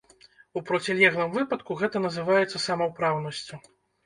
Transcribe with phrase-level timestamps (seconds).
[0.59, 3.63] У процілеглым выпадку гэта называецца самаўпраўнасцю.